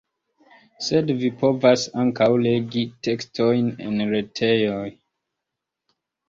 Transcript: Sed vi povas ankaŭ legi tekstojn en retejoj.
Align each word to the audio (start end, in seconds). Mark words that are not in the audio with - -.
Sed 0.85 1.11
vi 1.23 1.27
povas 1.41 1.83
ankaŭ 2.03 2.29
legi 2.45 2.83
tekstojn 3.09 3.69
en 3.91 4.01
retejoj. 4.15 4.89